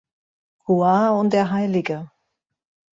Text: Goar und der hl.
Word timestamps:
Goar 0.63 1.15
und 1.19 1.31
der 1.31 1.51
hl. 1.51 2.09